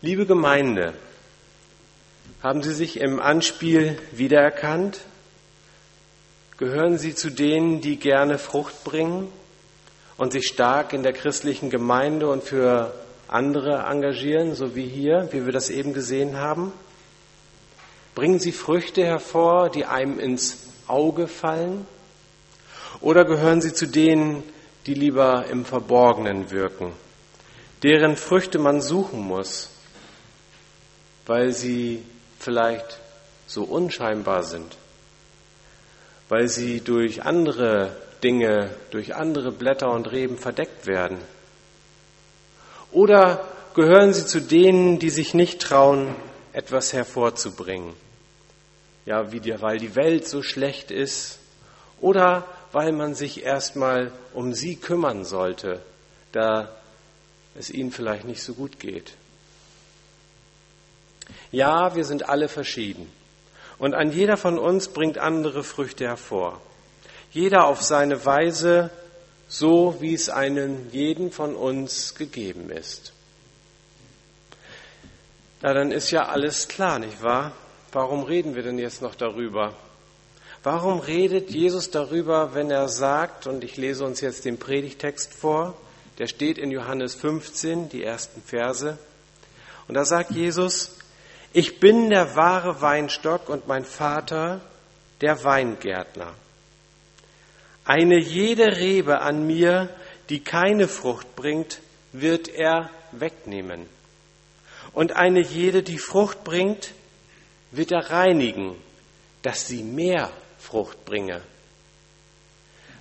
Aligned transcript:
Liebe 0.00 0.26
Gemeinde, 0.26 0.94
haben 2.40 2.62
Sie 2.62 2.72
sich 2.72 3.00
im 3.00 3.18
Anspiel 3.18 3.98
wiedererkannt? 4.12 5.00
Gehören 6.56 6.98
Sie 6.98 7.16
zu 7.16 7.30
denen, 7.30 7.80
die 7.80 7.96
gerne 7.96 8.38
Frucht 8.38 8.84
bringen 8.84 9.26
und 10.16 10.30
sich 10.30 10.46
stark 10.46 10.92
in 10.92 11.02
der 11.02 11.14
christlichen 11.14 11.68
Gemeinde 11.68 12.28
und 12.28 12.44
für 12.44 12.94
andere 13.26 13.86
engagieren, 13.90 14.54
so 14.54 14.76
wie 14.76 14.86
hier, 14.86 15.30
wie 15.32 15.46
wir 15.46 15.52
das 15.52 15.68
eben 15.68 15.94
gesehen 15.94 16.36
haben? 16.36 16.72
Bringen 18.14 18.38
Sie 18.38 18.52
Früchte 18.52 19.04
hervor, 19.04 19.68
die 19.68 19.84
einem 19.84 20.20
ins 20.20 20.68
Auge 20.86 21.26
fallen? 21.26 21.88
Oder 23.00 23.24
gehören 23.24 23.60
Sie 23.60 23.74
zu 23.74 23.86
denen, 23.86 24.44
die 24.86 24.94
lieber 24.94 25.46
im 25.46 25.64
Verborgenen 25.64 26.52
wirken, 26.52 26.92
deren 27.82 28.16
Früchte 28.16 28.60
man 28.60 28.80
suchen 28.80 29.22
muss, 29.22 29.72
weil 31.28 31.52
sie 31.52 32.02
vielleicht 32.40 32.98
so 33.46 33.62
unscheinbar 33.62 34.42
sind, 34.42 34.76
weil 36.28 36.48
sie 36.48 36.80
durch 36.80 37.22
andere 37.22 37.94
Dinge, 38.22 38.70
durch 38.90 39.14
andere 39.14 39.52
Blätter 39.52 39.92
und 39.92 40.10
Reben 40.10 40.38
verdeckt 40.38 40.86
werden? 40.86 41.18
Oder 42.90 43.44
gehören 43.74 44.14
sie 44.14 44.24
zu 44.24 44.40
denen, 44.40 44.98
die 44.98 45.10
sich 45.10 45.34
nicht 45.34 45.60
trauen, 45.60 46.16
etwas 46.54 46.94
hervorzubringen? 46.94 47.92
Ja, 49.04 49.30
wie 49.30 49.40
die, 49.40 49.60
weil 49.60 49.78
die 49.78 49.94
Welt 49.96 50.26
so 50.26 50.42
schlecht 50.42 50.90
ist 50.90 51.38
oder 52.00 52.46
weil 52.72 52.92
man 52.92 53.14
sich 53.14 53.44
erstmal 53.44 54.12
um 54.32 54.54
sie 54.54 54.76
kümmern 54.76 55.26
sollte, 55.26 55.82
da 56.32 56.74
es 57.54 57.70
ihnen 57.70 57.92
vielleicht 57.92 58.24
nicht 58.24 58.42
so 58.42 58.54
gut 58.54 58.80
geht. 58.80 59.12
Ja, 61.50 61.94
wir 61.94 62.04
sind 62.04 62.28
alle 62.28 62.48
verschieden. 62.48 63.10
Und 63.78 63.94
ein 63.94 64.10
jeder 64.10 64.36
von 64.36 64.58
uns 64.58 64.88
bringt 64.88 65.18
andere 65.18 65.64
Früchte 65.64 66.06
hervor. 66.06 66.60
Jeder 67.30 67.66
auf 67.66 67.82
seine 67.82 68.24
Weise, 68.24 68.90
so 69.48 69.96
wie 70.00 70.14
es 70.14 70.28
einem 70.28 70.90
jeden 70.90 71.30
von 71.30 71.54
uns 71.54 72.14
gegeben 72.14 72.70
ist. 72.70 73.12
Na, 75.62 75.72
dann 75.72 75.90
ist 75.90 76.10
ja 76.10 76.26
alles 76.26 76.68
klar, 76.68 76.98
nicht 76.98 77.22
wahr? 77.22 77.52
Warum 77.92 78.24
reden 78.24 78.54
wir 78.54 78.62
denn 78.62 78.78
jetzt 78.78 79.02
noch 79.02 79.14
darüber? 79.14 79.74
Warum 80.62 81.00
redet 81.00 81.50
Jesus 81.50 81.90
darüber, 81.90 82.54
wenn 82.54 82.70
er 82.70 82.88
sagt, 82.88 83.46
und 83.46 83.64
ich 83.64 83.76
lese 83.76 84.04
uns 84.04 84.20
jetzt 84.20 84.44
den 84.44 84.58
Predigtext 84.58 85.32
vor, 85.32 85.74
der 86.18 86.26
steht 86.26 86.58
in 86.58 86.70
Johannes 86.70 87.14
15, 87.14 87.88
die 87.88 88.02
ersten 88.02 88.42
Verse, 88.42 88.98
und 89.86 89.94
da 89.94 90.04
sagt 90.04 90.32
Jesus, 90.32 90.98
ich 91.52 91.80
bin 91.80 92.10
der 92.10 92.36
wahre 92.36 92.80
Weinstock 92.80 93.48
und 93.48 93.66
mein 93.66 93.84
Vater 93.84 94.60
der 95.20 95.42
Weingärtner. 95.44 96.34
Eine 97.84 98.18
jede 98.18 98.76
Rebe 98.76 99.20
an 99.20 99.46
mir, 99.46 99.88
die 100.28 100.40
keine 100.40 100.88
Frucht 100.88 101.34
bringt, 101.36 101.80
wird 102.12 102.48
er 102.48 102.90
wegnehmen. 103.12 103.86
Und 104.92 105.16
eine 105.16 105.40
jede, 105.40 105.82
die 105.82 105.98
Frucht 105.98 106.44
bringt, 106.44 106.92
wird 107.70 107.92
er 107.92 108.10
reinigen, 108.10 108.76
dass 109.42 109.66
sie 109.66 109.82
mehr 109.82 110.30
Frucht 110.58 111.04
bringe. 111.04 111.40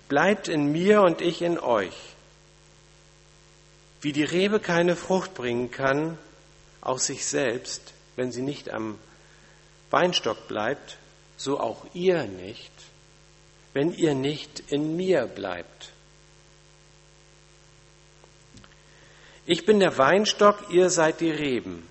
Bleibt 0.08 0.48
in 0.48 0.72
mir 0.72 1.02
und 1.02 1.22
ich 1.22 1.42
in 1.42 1.59
euch. 1.59 1.95
Wie 4.02 4.14
die 4.14 4.23
Rebe 4.23 4.59
keine 4.59 4.95
Frucht 4.95 5.34
bringen 5.34 5.70
kann 5.72 6.17
aus 6.80 7.08
sich 7.08 7.26
selbst, 7.26 7.94
wenn 8.18 8.32
sie 8.32 8.42
nicht 8.42 8.73
am 8.73 9.00
Weinstock 9.92 10.50
bleibt, 10.50 10.98
so 11.38 11.60
auch 11.60 11.86
ihr 11.94 12.23
nicht, 12.23 12.72
wenn 13.73 13.94
ihr 13.94 14.16
nicht 14.16 14.60
in 14.72 14.98
mir 14.98 15.28
bleibt. 15.28 15.92
Ich 19.45 19.66
bin 19.66 19.80
der 19.80 19.98
Weinstock, 19.98 20.72
ihr 20.72 20.89
seid 20.89 21.22
die 21.22 21.32
Reben. 21.32 21.88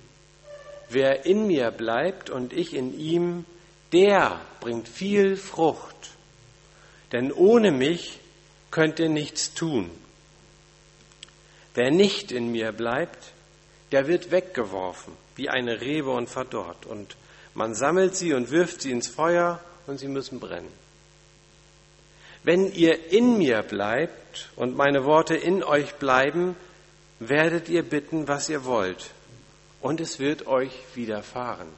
Wer 0.91 1.25
in 1.25 1.47
mir 1.47 1.71
bleibt 1.71 2.29
und 2.29 2.53
ich 2.53 2.75
in 2.75 2.99
ihm, 2.99 3.47
der 3.93 4.41
bringt 4.61 4.89
viel 4.89 5.37
Frucht. 5.37 6.11
Denn 7.13 7.33
ohne 7.33 7.71
mich 7.71 8.19
könnt 8.71 8.99
ihr 8.99 9.09
nichts 9.09 9.55
tun. 9.55 9.91
Wer 11.75 11.91
nicht 11.91 12.33
in 12.33 12.51
mir 12.51 12.73
bleibt, 12.73 13.33
der 13.93 14.07
wird 14.07 14.31
weggeworfen 14.33 15.15
wie 15.37 15.49
eine 15.49 15.81
Rebe 15.81 16.11
und 16.11 16.29
verdorrt. 16.29 16.87
Und 16.87 17.17
man 17.55 17.75
sammelt 17.75 18.17
sie 18.17 18.35
und 18.35 18.51
wirft 18.51 18.83
sie 18.83 18.91
ins 18.91 19.09
Feuer 19.09 19.61
und 19.87 19.99
sie 19.99 20.09
müssen 20.09 20.41
brennen. 20.41 20.73
Wenn 22.43 22.73
ihr 22.73 23.13
in 23.13 23.39
mir 23.39 23.63
bleibt 23.63 24.51
und 24.57 24.77
meine 24.77 25.05
Worte 25.05 25.35
in 25.35 25.65
euch 25.65 25.95
bleiben, 25.95 26.57
werdet 27.19 27.69
ihr 27.69 27.83
bitten, 27.83 28.29
was 28.29 28.49
ihr 28.49 28.65
wollt, 28.65 29.11
und 29.81 30.01
es 30.01 30.19
wird 30.19 30.47
euch 30.47 30.73
widerfahren. 30.95 31.69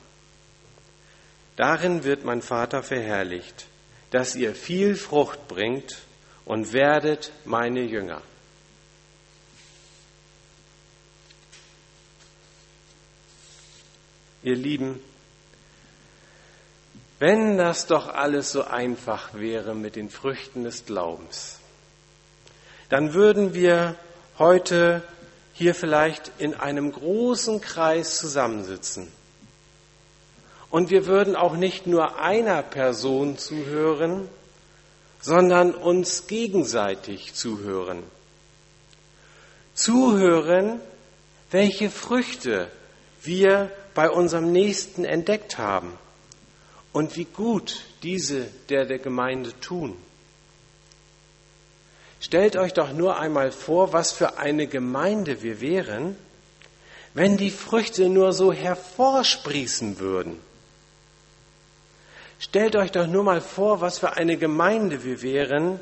Darin 1.57 2.05
wird 2.05 2.25
mein 2.25 2.43
Vater 2.43 2.83
verherrlicht, 2.83 3.67
dass 4.11 4.37
ihr 4.37 4.55
viel 4.55 4.95
Frucht 4.95 5.49
bringt 5.49 5.99
und 6.45 6.73
werdet 6.73 7.33
meine 7.45 7.83
Jünger. 7.83 8.23
Ihr 14.49 14.57
Lieben, 14.57 14.99
wenn 17.19 17.59
das 17.59 17.87
doch 17.87 18.09
alles 18.09 18.51
so 18.51 18.65
einfach 18.65 19.35
wäre 19.35 19.75
mit 19.75 19.95
den 19.95 20.09
Früchten 20.09 20.65
des 20.65 20.87
Glaubens, 20.87 21.59
dann 22.89 23.13
würden 23.13 23.53
wir 23.53 23.97
heute 24.39 25.03
hier 25.53 25.75
vielleicht 25.75 26.33
in 26.39 26.55
einem 26.55 26.93
großen 26.93 27.61
Kreis 27.61 28.17
zusammensitzen 28.17 29.13
und 30.71 30.89
wir 30.89 31.05
würden 31.05 31.37
auch 31.37 31.55
nicht 31.55 31.87
nur 31.87 32.19
einer 32.19 32.63
Person 32.63 33.37
zuhören, 33.37 34.31
sondern 35.21 35.75
uns 35.75 36.27
gegenseitig 36.27 37.35
zuhören. 37.35 38.03
Zuhören, 39.75 40.81
welche 41.51 41.91
Früchte 41.91 42.71
wir 43.23 43.71
bei 43.95 44.11
unserem 44.11 44.53
Nächsten 44.53 45.05
entdeckt 45.05 45.59
haben 45.59 45.99
und 46.93 47.17
wie 47.17 47.25
gut 47.25 47.85
diese 48.03 48.47
der 48.69 48.85
der 48.87 48.99
Gemeinde 48.99 49.59
tun. 49.61 49.97
Stellt 52.21 52.57
euch 52.57 52.73
doch 52.73 52.93
nur 52.93 53.19
einmal 53.19 53.53
vor, 53.53 53.93
was 53.93 54.13
für 54.13 54.39
eine 54.39 54.67
Gemeinde 54.67 55.43
wir 55.43 55.61
wären, 55.61 56.17
wenn 57.15 57.37
die 57.37 57.51
Früchte 57.51 58.09
nur 58.09 58.33
so 58.33 58.53
hervorsprießen 58.53 59.99
würden. 59.99 60.41
Stellt 62.41 62.77
euch 62.77 62.93
doch 62.93 63.07
nur 63.07 63.25
mal 63.25 63.41
vor, 63.41 63.81
was 63.81 63.99
für 63.99 64.13
eine 64.17 64.37
Gemeinde 64.37 65.05
wir 65.05 65.23
wären, 65.23 65.81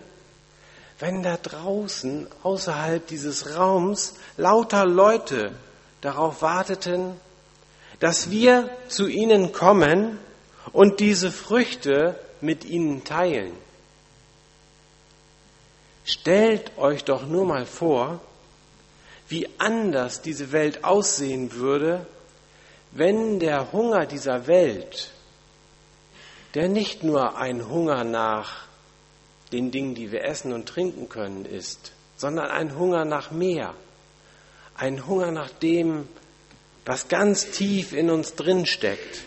wenn 0.98 1.22
da 1.22 1.36
draußen, 1.36 2.26
außerhalb 2.42 3.06
dieses 3.06 3.56
Raums, 3.56 4.14
lauter 4.38 4.86
Leute 4.86 5.52
darauf 6.00 6.41
warteten, 6.41 7.20
dass 8.00 8.30
wir 8.30 8.70
zu 8.88 9.06
ihnen 9.06 9.52
kommen 9.52 10.18
und 10.72 11.00
diese 11.00 11.30
Früchte 11.30 12.18
mit 12.40 12.64
ihnen 12.64 13.04
teilen. 13.04 13.52
Stellt 16.04 16.76
euch 16.78 17.04
doch 17.04 17.26
nur 17.26 17.46
mal 17.46 17.66
vor, 17.66 18.20
wie 19.28 19.48
anders 19.58 20.22
diese 20.22 20.52
Welt 20.52 20.84
aussehen 20.84 21.52
würde, 21.54 22.06
wenn 22.92 23.40
der 23.40 23.72
Hunger 23.72 24.06
dieser 24.06 24.46
Welt 24.46 25.10
der 26.56 26.69
nicht 26.69 27.02
nur 27.02 27.37
ein 27.37 27.69
Hunger 27.69 28.02
nach 28.02 28.64
den 29.52 29.70
Dingen, 29.70 29.94
die 29.94 30.10
wir 30.10 30.25
essen 30.25 30.54
und 30.54 30.66
trinken 30.66 31.10
können, 31.10 31.44
ist, 31.44 31.92
sondern 32.16 32.46
ein 32.46 32.78
Hunger 32.78 33.04
nach 33.04 33.31
mehr. 33.31 33.75
Ein 34.75 35.06
Hunger 35.06 35.32
nach 35.32 35.50
dem, 35.50 36.08
was 36.87 37.09
ganz 37.09 37.50
tief 37.50 37.93
in 37.93 38.11
uns 38.11 38.37
drin 38.37 38.65
steckt. 38.65 39.23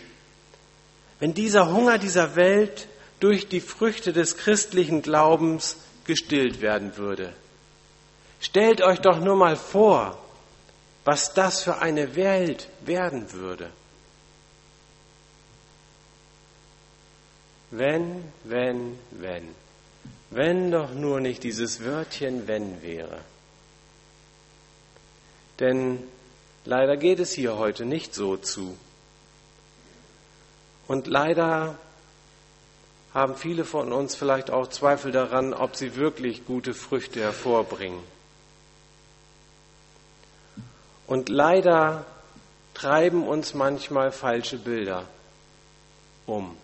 Wenn 1.20 1.34
dieser 1.34 1.72
Hunger 1.72 1.98
dieser 1.98 2.34
Welt 2.34 2.88
durch 3.20 3.48
die 3.48 3.60
Früchte 3.60 4.14
des 4.14 4.38
christlichen 4.38 5.02
Glaubens 5.02 5.76
gestillt 6.04 6.62
werden 6.62 6.96
würde. 6.96 7.34
Stellt 8.40 8.80
euch 8.80 9.00
doch 9.00 9.20
nur 9.20 9.36
mal 9.36 9.56
vor, 9.56 10.18
was 11.04 11.34
das 11.34 11.62
für 11.62 11.78
eine 11.78 12.16
Welt 12.16 12.68
werden 12.80 13.30
würde. 13.32 13.70
Wenn, 17.70 18.24
wenn, 18.44 18.98
wenn. 19.10 19.54
Wenn 20.30 20.70
doch 20.70 20.92
nur 20.94 21.20
nicht 21.20 21.42
dieses 21.42 21.84
Wörtchen 21.84 22.48
wenn 22.48 22.80
wäre. 22.82 23.20
Denn 25.58 26.02
Leider 26.64 26.96
geht 26.96 27.20
es 27.20 27.32
hier 27.32 27.56
heute 27.56 27.84
nicht 27.84 28.14
so 28.14 28.36
zu. 28.36 28.76
Und 30.86 31.06
leider 31.06 31.76
haben 33.14 33.34
viele 33.34 33.64
von 33.64 33.92
uns 33.92 34.14
vielleicht 34.14 34.50
auch 34.50 34.68
Zweifel 34.68 35.12
daran, 35.12 35.54
ob 35.54 35.76
sie 35.76 35.96
wirklich 35.96 36.46
gute 36.46 36.74
Früchte 36.74 37.20
hervorbringen. 37.20 38.00
Und 41.06 41.28
leider 41.28 42.04
treiben 42.74 43.26
uns 43.26 43.54
manchmal 43.54 44.12
falsche 44.12 44.58
Bilder 44.58 45.06
um. 46.26 46.56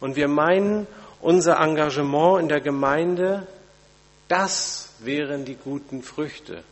Und 0.00 0.16
wir 0.16 0.28
meinen, 0.28 0.86
unser 1.20 1.58
Engagement 1.58 2.42
in 2.42 2.48
der 2.48 2.60
Gemeinde, 2.60 3.46
das 4.28 4.90
wären 4.98 5.44
die 5.44 5.56
guten 5.56 6.02
Früchte. 6.02 6.62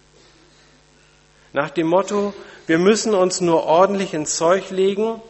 Nach 1.57 1.71
dem 1.71 1.87
Motto, 1.87 2.35
wir 2.67 2.77
müssen 2.77 3.15
uns 3.15 3.41
nur 3.41 3.65
ordentlich 3.65 4.13
ins 4.13 4.37
Zeug 4.37 4.69
legen, 4.69 5.23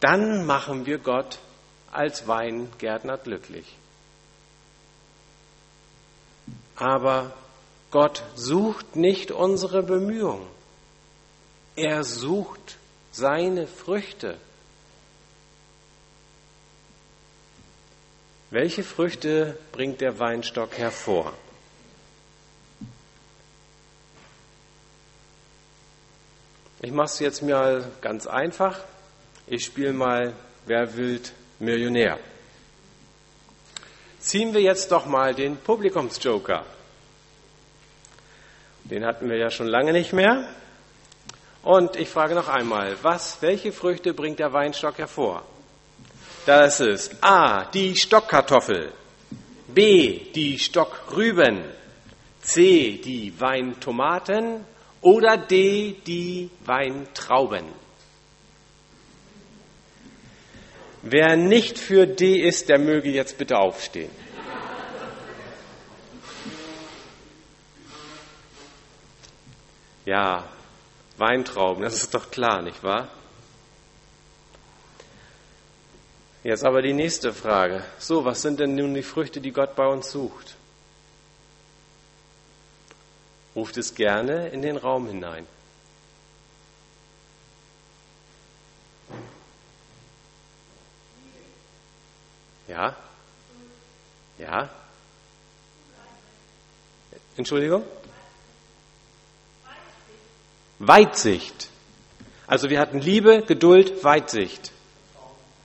dann 0.00 0.44
machen 0.44 0.84
wir 0.84 0.98
Gott 0.98 1.38
als 1.90 2.28
Weingärtner 2.28 3.16
glücklich. 3.16 3.64
Aber 6.76 7.32
Gott 7.90 8.22
sucht 8.34 8.96
nicht 8.96 9.30
unsere 9.30 9.82
Bemühungen. 9.82 10.46
Er 11.74 12.04
sucht 12.04 12.76
seine 13.10 13.66
Früchte. 13.66 14.36
Welche 18.50 18.82
Früchte 18.82 19.56
bringt 19.72 20.02
der 20.02 20.18
Weinstock 20.18 20.76
hervor? 20.76 21.32
Ich 26.84 26.90
mache 26.90 27.06
es 27.06 27.20
jetzt 27.20 27.42
mal 27.42 27.84
ganz 28.00 28.26
einfach. 28.26 28.80
Ich 29.46 29.64
spiele 29.64 29.92
mal 29.92 30.32
Wer 30.66 30.96
wild 30.96 31.32
Millionär. 31.60 32.18
Ziehen 34.18 34.52
wir 34.52 34.60
jetzt 34.60 34.90
doch 34.90 35.06
mal 35.06 35.32
den 35.32 35.58
Publikumsjoker. 35.58 36.64
Den 38.82 39.06
hatten 39.06 39.30
wir 39.30 39.36
ja 39.36 39.50
schon 39.50 39.68
lange 39.68 39.92
nicht 39.92 40.12
mehr. 40.12 40.48
Und 41.62 41.94
ich 41.94 42.08
frage 42.08 42.34
noch 42.34 42.48
einmal, 42.48 42.96
was, 43.02 43.40
welche 43.42 43.70
Früchte 43.70 44.12
bringt 44.12 44.40
der 44.40 44.52
Weinstock 44.52 44.98
hervor? 44.98 45.44
Das 46.46 46.80
ist 46.80 47.14
A, 47.20 47.64
die 47.66 47.94
Stockkartoffel, 47.94 48.92
B, 49.68 50.32
die 50.34 50.58
Stockrüben, 50.58 51.62
C, 52.40 53.00
die 53.04 53.32
Weintomaten 53.38 54.71
oder 55.02 55.36
D, 55.36 55.96
die 56.06 56.50
Weintrauben. 56.64 57.66
Wer 61.02 61.36
nicht 61.36 61.78
für 61.78 62.06
D 62.06 62.40
ist, 62.40 62.68
der 62.68 62.78
möge 62.78 63.10
jetzt 63.10 63.36
bitte 63.36 63.58
aufstehen. 63.58 64.10
Ja, 70.04 70.44
Weintrauben, 71.16 71.82
das 71.82 71.94
ist 71.94 72.14
doch 72.14 72.30
klar, 72.30 72.62
nicht 72.62 72.82
wahr? 72.82 73.08
Jetzt 76.42 76.64
aber 76.64 76.82
die 76.82 76.92
nächste 76.92 77.32
Frage. 77.32 77.84
So, 77.98 78.24
was 78.24 78.42
sind 78.42 78.58
denn 78.58 78.74
nun 78.74 78.94
die 78.94 79.04
Früchte, 79.04 79.40
die 79.40 79.52
Gott 79.52 79.76
bei 79.76 79.86
uns 79.86 80.10
sucht? 80.10 80.56
Ruft 83.54 83.76
es 83.76 83.94
gerne 83.94 84.48
in 84.48 84.62
den 84.62 84.76
Raum 84.76 85.06
hinein. 85.06 85.46
Ja? 92.68 92.96
Ja? 94.38 94.70
Entschuldigung? 97.36 97.84
Weitsicht. 100.78 101.68
Also 102.46 102.70
wir 102.70 102.80
hatten 102.80 102.98
Liebe, 102.98 103.42
Geduld, 103.42 104.02
Weitsicht. 104.02 104.72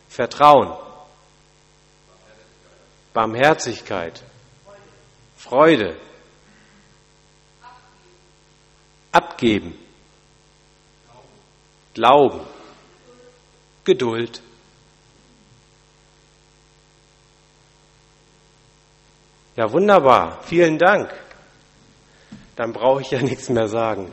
Vertrauen. 0.09 0.73
Barmherzigkeit. 3.13 4.21
Freude. 5.37 5.97
Abgeben. 9.11 9.77
Glauben. 11.93 12.41
Geduld. 13.83 14.41
Ja, 19.55 19.71
wunderbar. 19.71 20.43
Vielen 20.43 20.77
Dank. 20.77 21.11
Dann 22.55 22.73
brauche 22.73 23.01
ich 23.01 23.11
ja 23.11 23.21
nichts 23.23 23.49
mehr 23.49 23.67
sagen. 23.67 24.11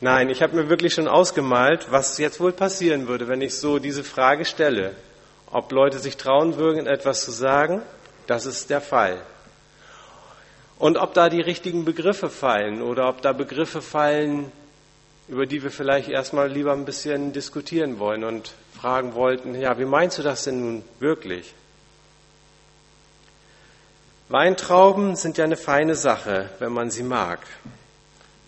Nein, 0.00 0.30
ich 0.30 0.42
habe 0.42 0.56
mir 0.56 0.68
wirklich 0.68 0.94
schon 0.94 1.06
ausgemalt, 1.06 1.86
was 1.90 2.18
jetzt 2.18 2.40
wohl 2.40 2.52
passieren 2.52 3.06
würde, 3.06 3.28
wenn 3.28 3.40
ich 3.40 3.54
so 3.54 3.78
diese 3.78 4.02
Frage 4.02 4.44
stelle. 4.44 4.96
Ob 5.50 5.70
Leute 5.70 5.98
sich 5.98 6.16
trauen 6.16 6.56
würden, 6.56 6.86
etwas 6.86 7.24
zu 7.24 7.30
sagen, 7.30 7.82
das 8.26 8.46
ist 8.46 8.70
der 8.70 8.80
Fall. 8.80 9.22
Und 10.82 10.98
ob 10.98 11.14
da 11.14 11.28
die 11.28 11.40
richtigen 11.40 11.84
Begriffe 11.84 12.28
fallen 12.28 12.82
oder 12.82 13.08
ob 13.08 13.22
da 13.22 13.32
Begriffe 13.32 13.80
fallen, 13.80 14.50
über 15.28 15.46
die 15.46 15.62
wir 15.62 15.70
vielleicht 15.70 16.08
erstmal 16.08 16.50
lieber 16.50 16.72
ein 16.72 16.84
bisschen 16.84 17.32
diskutieren 17.32 18.00
wollen 18.00 18.24
und 18.24 18.52
fragen 18.76 19.14
wollten, 19.14 19.54
ja, 19.54 19.78
wie 19.78 19.84
meinst 19.84 20.18
du 20.18 20.24
das 20.24 20.42
denn 20.42 20.58
nun 20.58 20.84
wirklich? 20.98 21.54
Weintrauben 24.28 25.14
sind 25.14 25.38
ja 25.38 25.44
eine 25.44 25.56
feine 25.56 25.94
Sache, 25.94 26.50
wenn 26.58 26.72
man 26.72 26.90
sie 26.90 27.04
mag. 27.04 27.46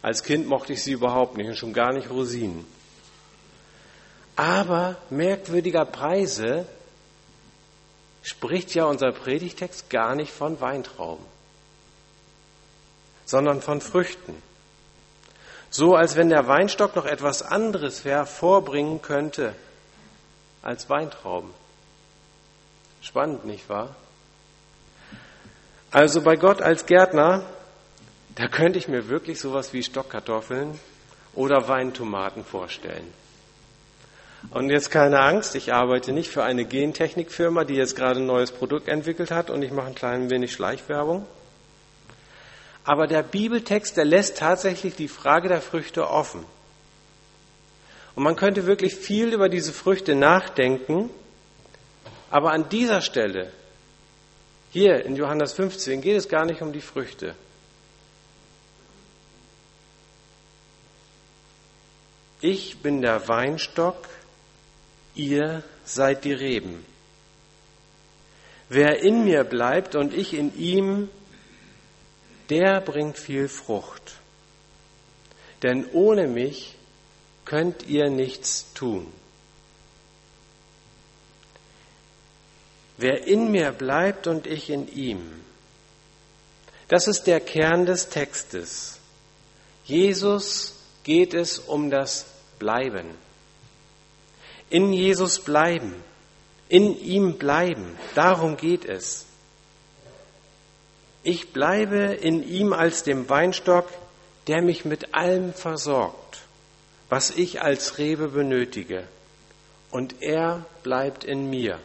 Als 0.03 0.25
Kind 0.25 0.49
mochte 0.49 0.73
ich 0.73 0.83
sie 0.83 0.91
überhaupt 0.91 1.37
nicht 1.37 1.47
und 1.47 1.57
schon 1.57 1.73
gar 1.73 1.93
nicht 1.93 2.11
Rosinen. 2.11 2.67
Aber 4.35 4.97
merkwürdigerweise 5.09 6.67
spricht 8.25 8.75
ja 8.75 8.87
unser 8.87 9.13
Predigtext 9.13 9.89
gar 9.89 10.17
nicht 10.17 10.33
von 10.33 10.61
Weintrauben, 10.61 11.25
sondern 13.25 13.63
von 13.63 13.81
Früchten. 13.81 14.35
So 15.71 15.95
als 15.95 16.17
wenn 16.17 16.29
der 16.29 16.47
Weinstock 16.47 16.95
noch 16.95 17.07
etwas 17.07 17.43
anderes 17.43 18.05
hervorbringen 18.05 19.03
könnte 19.03 19.55
als 20.63 20.89
Weintrauben. 20.89 21.51
Spannend, 23.03 23.45
nicht 23.45 23.69
wahr? 23.69 23.95
Also 25.91 26.23
bei 26.23 26.37
Gott 26.37 26.63
als 26.63 26.87
Gärtner, 26.87 27.45
da 28.35 28.49
könnte 28.49 28.79
ich 28.79 28.89
mir 28.89 29.09
wirklich 29.09 29.41
sowas 29.41 29.73
wie 29.73 29.83
Stockkartoffeln 29.83 30.79
oder 31.35 31.69
Weintomaten 31.69 32.45
vorstellen. 32.45 33.13
Und 34.51 34.71
jetzt 34.71 34.91
keine 34.91 35.21
Angst, 35.21 35.55
ich 35.55 35.73
arbeite 35.73 36.13
nicht 36.13 36.31
für 36.31 36.43
eine 36.43 36.65
Gentechnikfirma, 36.65 37.65
die 37.65 37.75
jetzt 37.75 37.97
gerade 37.97 38.21
ein 38.21 38.27
neues 38.27 38.53
Produkt 38.53 38.89
entwickelt 38.89 39.31
hat 39.31 39.51
und 39.51 39.63
ich 39.63 39.73
mache 39.73 39.89
ein 39.89 39.95
klein 39.95 40.31
wenig 40.31 40.53
Schleichwerbung. 40.53 41.27
Aber 42.85 43.07
der 43.07 43.23
Bibeltext, 43.23 43.97
der 43.97 44.05
lässt 44.05 44.39
tatsächlich 44.39 44.95
die 44.95 45.09
Frage 45.09 45.49
der 45.49 45.63
Früchte 45.63 46.09
offen. 46.09 46.45
Und 48.15 48.23
man 48.23 48.37
könnte 48.37 48.67
wirklich 48.67 48.95
viel 48.95 49.33
über 49.33 49.49
diese 49.49 49.73
Früchte 49.73 50.15
nachdenken, 50.15 51.11
aber 52.31 52.53
an 52.53 52.69
dieser 52.69 53.01
Stelle 53.01 53.51
hier 54.71 55.05
in 55.05 55.17
Johannes 55.17 55.53
15 55.53 56.01
geht 56.01 56.17
es 56.17 56.29
gar 56.29 56.45
nicht 56.45 56.61
um 56.61 56.73
die 56.73 56.81
Früchte. 56.81 57.35
Ich 62.41 62.79
bin 62.79 63.01
der 63.01 63.27
Weinstock, 63.29 64.09
ihr 65.15 65.63
seid 65.85 66.25
die 66.25 66.33
Reben. 66.33 66.85
Wer 68.69 69.01
in 69.01 69.25
mir 69.25 69.45
bleibt 69.45 69.95
und 69.95 70.13
ich 70.13 70.35
in 70.35 70.55
ihm, 70.59 71.09
der 72.51 72.81
bringt 72.81 73.19
viel 73.19 73.49
Frucht. 73.49 74.17
Denn 75.63 75.87
ohne 75.93 76.27
mich 76.27 76.75
könnt 77.45 77.87
ihr 77.87 78.11
nichts 78.11 78.73
tun. 78.75 79.13
Wer 82.97 83.27
in 83.27 83.51
mir 83.51 83.73
bleibt 83.73 84.27
und 84.27 84.47
ich 84.47 84.71
in 84.71 84.89
ihm. 84.89 85.43
Das 86.89 87.09
ist 87.09 87.25
der 87.25 87.41
Kern 87.41 87.87
des 87.87 88.09
Textes. 88.09 88.99
Jesus 89.85 90.75
geht 91.03 91.35
es 91.35 91.59
um 91.59 91.91
das 91.91 92.27
Bleiben. 92.59 93.07
In 94.71 94.93
Jesus 94.93 95.41
bleiben, 95.41 95.95
in 96.69 96.99
ihm 96.99 97.37
bleiben, 97.39 97.99
darum 98.15 98.57
geht 98.57 98.85
es. 98.85 99.24
Ich 101.25 101.53
bleibe 101.53 101.97
in 101.97 102.47
ihm 102.47 102.75
als 102.75 103.03
dem 103.03 103.29
Weinstock, 103.31 103.89
der 104.47 104.61
mich 104.61 104.85
mit 104.85 105.15
allem 105.15 105.55
versorgt, 105.55 106.43
was 107.09 107.31
ich 107.31 107.63
als 107.63 107.97
Rebe 107.97 108.29
benötige, 108.29 109.09
und 109.91 110.23
er 110.23 110.67
bleibt 110.83 111.25
in 111.25 111.49
mir. 111.49 111.81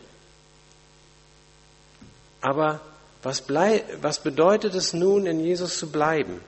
Aber 2.42 2.82
was, 3.24 3.42
blei 3.42 3.84
was 4.02 4.22
bedeutet 4.22 4.76
es 4.76 4.94
nun, 4.94 5.26
in 5.26 5.40
Jesus 5.40 5.78
zu 5.78 5.90
bleiben? 5.90 6.42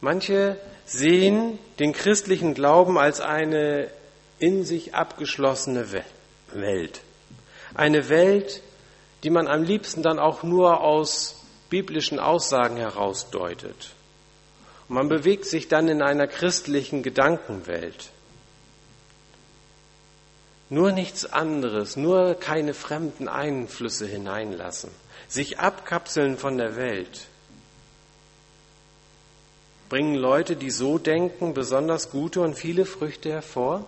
Manche 0.00 0.58
sehen 0.86 1.60
den 1.78 1.92
christlichen 1.92 2.54
Glauben 2.54 2.98
als 2.98 3.20
eine 3.20 3.90
in 4.40 4.64
sich 4.64 4.94
abgeschlossene 4.94 5.86
Welt. 6.52 7.00
Eine 7.74 8.08
Welt, 8.08 8.60
die 9.22 9.30
man 9.30 9.46
am 9.46 9.62
liebsten 9.62 10.02
dann 10.02 10.18
auch 10.18 10.42
nur 10.42 10.80
aus 10.80 11.42
biblischen 11.70 12.18
Aussagen 12.18 12.76
herausdeutet. 12.76 13.90
Und 14.88 14.96
man 14.96 15.08
bewegt 15.08 15.46
sich 15.46 15.68
dann 15.68 15.88
in 15.88 16.02
einer 16.02 16.26
christlichen 16.26 17.02
Gedankenwelt. 17.02 18.10
Nur 20.68 20.92
nichts 20.92 21.30
anderes, 21.30 21.96
nur 21.96 22.34
keine 22.34 22.74
fremden 22.74 23.28
Einflüsse 23.28 24.06
hineinlassen, 24.06 24.90
sich 25.28 25.58
abkapseln 25.60 26.38
von 26.38 26.56
der 26.56 26.76
Welt. 26.76 27.26
Bringen 29.88 30.14
Leute, 30.14 30.56
die 30.56 30.70
so 30.70 30.96
denken, 30.96 31.52
besonders 31.52 32.10
gute 32.10 32.40
und 32.40 32.54
viele 32.54 32.86
Früchte 32.86 33.30
hervor? 33.30 33.84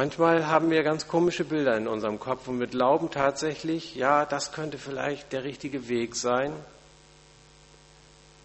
Manchmal 0.00 0.46
haben 0.46 0.70
wir 0.70 0.82
ganz 0.82 1.08
komische 1.08 1.44
Bilder 1.44 1.76
in 1.76 1.86
unserem 1.86 2.18
Kopf 2.18 2.48
und 2.48 2.58
wir 2.58 2.68
glauben 2.68 3.10
tatsächlich, 3.10 3.96
ja, 3.96 4.24
das 4.24 4.50
könnte 4.50 4.78
vielleicht 4.78 5.30
der 5.34 5.44
richtige 5.44 5.88
Weg 5.90 6.16
sein. 6.16 6.54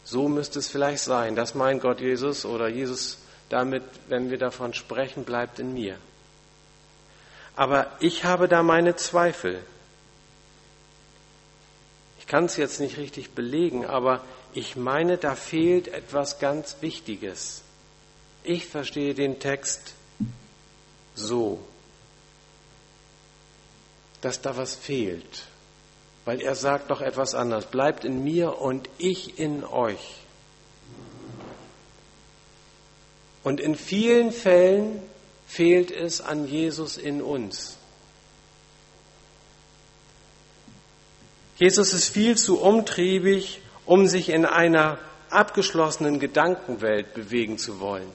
So 0.04 0.28
müsste 0.28 0.60
es 0.60 0.68
vielleicht 0.68 1.02
sein. 1.02 1.38
Das 1.38 1.56
meint 1.56 1.82
Gott 1.82 2.02
Jesus 2.02 2.44
oder 2.44 2.68
Jesus 2.68 3.20
damit, 3.48 3.84
wenn 4.10 4.30
wir 4.30 4.38
davon 4.38 4.74
sprechen, 4.74 5.24
bleibt 5.24 5.60
in 5.60 5.74
mir. 5.74 5.96
Aber 7.56 7.90
ich 8.02 8.26
habe 8.26 8.50
da 8.50 8.62
meine 8.62 8.98
Zweifel. 8.98 9.64
Ich 12.20 12.28
kann 12.28 12.44
es 12.44 12.58
jetzt 12.58 12.82
nicht 12.82 12.98
richtig 12.98 13.32
belegen, 13.32 13.86
aber 13.86 14.26
ich 14.54 14.76
meine, 14.76 15.18
da 15.18 15.36
fehlt 15.36 15.88
etwas 15.88 16.38
ganz 16.38 16.76
Wichtiges. 16.82 17.62
Ich 18.44 18.66
verstehe 18.66 19.14
den 19.14 19.40
Text 19.40 19.96
so, 21.16 21.60
dass 24.22 24.42
da 24.42 24.58
was 24.58 24.76
fehlt, 24.76 25.46
weil 26.26 26.42
er 26.42 26.56
sagt 26.56 26.92
doch 26.92 27.02
etwas 27.02 27.36
anderes. 27.36 27.66
Bleibt 27.66 28.06
in 28.06 28.24
mir 28.24 28.60
und 28.60 28.90
ich 28.98 29.40
in 29.40 29.64
euch. 29.64 30.18
Und 33.44 33.60
in 33.60 33.76
vielen 33.76 34.32
Fällen 34.32 35.02
fehlt 35.48 35.92
es 35.92 36.22
an 36.22 36.48
Jesus 36.48 36.98
in 36.98 37.22
uns. 37.22 37.78
Jesus 41.58 41.94
ist 41.94 42.10
viel 42.10 42.36
zu 42.36 42.60
umtriebig, 42.60 43.62
um 43.86 44.08
sich 44.08 44.30
in 44.30 44.46
einer 44.46 44.98
abgeschlossenen 45.30 46.20
Gedankenwelt 46.20 47.14
bewegen 47.14 47.58
zu 47.58 47.80
wollen. 47.80 48.12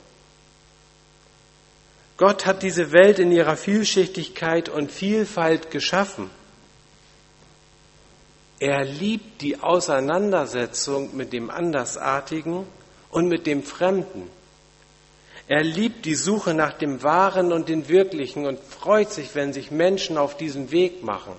Gott 2.20 2.44
hat 2.44 2.62
diese 2.62 2.92
Welt 2.92 3.18
in 3.18 3.32
ihrer 3.32 3.56
Vielschichtigkeit 3.56 4.68
und 4.68 4.92
Vielfalt 4.92 5.70
geschaffen. 5.70 6.28
Er 8.58 8.84
liebt 8.84 9.40
die 9.40 9.58
Auseinandersetzung 9.58 11.16
mit 11.16 11.32
dem 11.32 11.48
Andersartigen 11.48 12.66
und 13.10 13.28
mit 13.28 13.46
dem 13.46 13.62
Fremden. 13.62 14.28
Er 15.48 15.62
liebt 15.62 16.04
die 16.04 16.14
Suche 16.14 16.52
nach 16.52 16.74
dem 16.74 17.02
Wahren 17.02 17.54
und 17.54 17.70
dem 17.70 17.88
Wirklichen 17.88 18.44
und 18.44 18.58
freut 18.60 19.10
sich, 19.10 19.34
wenn 19.34 19.54
sich 19.54 19.70
Menschen 19.70 20.18
auf 20.18 20.36
diesen 20.36 20.70
Weg 20.72 21.02
machen. 21.02 21.32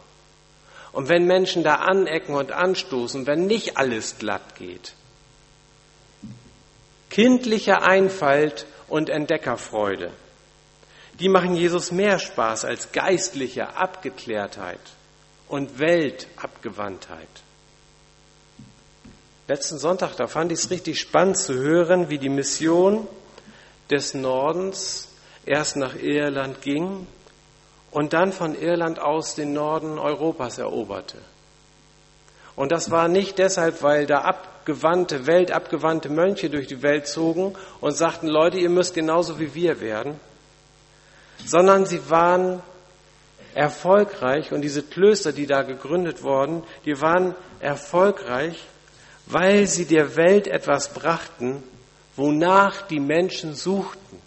Und 0.93 1.09
wenn 1.09 1.27
Menschen 1.27 1.61
da 1.61 1.75
anecken 1.75 2.33
und 2.33 2.53
anstoßen, 2.53 3.27
wenn 3.27 3.45
nicht 3.45 3.77
alles 3.77 4.17
glatt 4.17 4.55
geht. 4.55 4.93
Kindliche 7.11 7.83
Einfalt 7.83 8.65
und 8.88 9.11
Entdeckerfreude 9.11 10.11
die 11.22 11.30
machen 11.30 11.56
Jesus 11.56 11.92
mehr 11.92 12.18
Spaß 12.18 12.66
als 12.66 12.92
geistliche 12.92 13.75
Abgeklärtheit 13.75 14.80
und 15.48 15.78
Weltabgewandtheit. 15.78 17.28
Letzten 19.48 19.78
Sonntag, 19.78 20.16
da 20.16 20.25
fand 20.25 20.51
ich 20.51 20.60
es 20.60 20.72
richtig 20.72 21.00
spannend 21.00 21.38
zu 21.38 21.54
hören, 21.54 22.10
wie 22.10 22.18
die 22.18 22.30
Mission 22.30 23.08
des 23.92 24.16
Nordens 24.16 25.10
erst 25.46 25.75
nach 25.75 25.94
Irland 25.96 26.63
ging 26.63 27.06
und 27.92 28.13
dann 28.13 28.34
von 28.34 28.60
Irland 28.60 28.98
aus 28.98 29.36
den 29.36 29.54
Norden 29.54 30.00
Europas 30.00 30.58
eroberte. 30.58 31.18
Und 32.56 32.72
das 32.72 32.90
war 32.90 33.08
nicht 33.08 33.38
deshalb, 33.38 33.84
weil 33.84 34.08
da 34.08 34.22
abgewandte, 34.22 35.28
weltabgewandte 35.28 36.10
Mönche 36.10 36.50
durch 36.50 36.66
die 36.66 36.82
Welt 36.82 37.06
zogen 37.06 37.56
und 37.80 37.92
sagten, 37.92 38.28
Leute, 38.28 38.58
ihr 38.58 38.70
müsst 38.70 38.96
genauso 38.96 39.40
wie 39.40 39.54
wir 39.54 39.82
werden, 39.82 40.20
sondern 41.45 41.86
sie 41.86 42.10
waren 42.10 42.62
erfolgreich 43.53 44.51
und 44.51 44.62
diese 44.62 44.83
Klöster, 44.83 45.33
die 45.33 45.45
da 45.45 45.63
gegründet 45.63 46.24
wurden, 46.24 46.63
die 46.86 47.00
waren 47.01 47.36
erfolgreich, 47.60 48.63
weil 49.25 49.67
sie 49.67 49.86
der 49.86 50.15
Welt 50.15 50.48
etwas 50.48 50.93
brachten, 50.93 51.63
wonach 52.15 52.88
die 52.88 53.00
Menschen 53.00 53.55
suchten. 53.55 54.21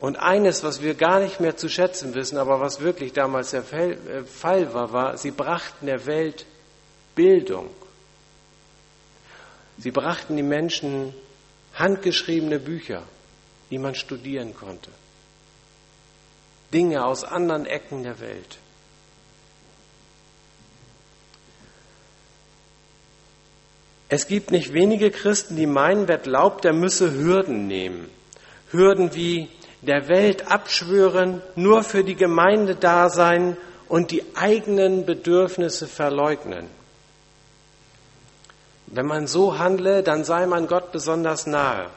Und 0.00 0.16
eines, 0.16 0.64
was 0.64 0.82
wir 0.82 0.94
gar 0.94 1.20
nicht 1.20 1.38
mehr 1.38 1.56
zu 1.56 1.68
schätzen 1.68 2.14
wissen, 2.14 2.36
aber 2.36 2.60
was 2.60 2.80
wirklich 2.80 3.12
damals 3.12 3.52
der 3.52 3.72
äh, 3.72 4.24
Fall 4.24 4.74
war, 4.74 4.92
war, 4.92 5.16
sie 5.16 5.30
brachten 5.30 5.86
der 5.86 6.06
Welt 6.06 6.44
Bildung. 7.14 7.68
Sie 9.78 9.90
brachten 9.90 10.36
die 10.36 10.42
Menschen 10.42 11.14
handgeschriebene 11.74 12.58
Bücher 12.58 13.04
die 13.72 13.78
man 13.78 13.94
studieren 13.94 14.54
konnte. 14.54 14.90
Dinge 16.74 17.06
aus 17.06 17.24
anderen 17.24 17.64
Ecken 17.64 18.02
der 18.02 18.20
Welt. 18.20 18.58
Es 24.10 24.26
gibt 24.26 24.50
nicht 24.50 24.74
wenige 24.74 25.10
Christen, 25.10 25.56
die 25.56 25.66
meinen, 25.66 26.06
wer 26.06 26.18
glaubt, 26.18 26.64
der 26.64 26.74
müsse 26.74 27.14
Hürden 27.14 27.66
nehmen. 27.66 28.10
Hürden 28.70 29.14
wie 29.14 29.48
der 29.80 30.06
Welt 30.08 30.48
abschwören, 30.48 31.40
nur 31.56 31.82
für 31.82 32.04
die 32.04 32.14
Gemeinde 32.14 32.76
da 32.76 33.08
sein 33.08 33.56
und 33.88 34.10
die 34.10 34.22
eigenen 34.34 35.06
Bedürfnisse 35.06 35.86
verleugnen. 35.86 36.68
Wenn 38.88 39.06
man 39.06 39.26
so 39.26 39.58
handle, 39.58 40.02
dann 40.02 40.24
sei 40.24 40.44
man 40.44 40.66
Gott 40.66 40.92
besonders 40.92 41.46
nahe. 41.46 41.88